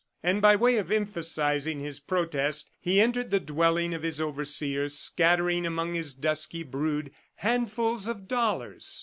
[0.23, 5.63] And by way of emphasizing his protest, he entered the dwelling of his overseer, scattering
[5.63, 8.99] among his dusky brood handfuls of dollars.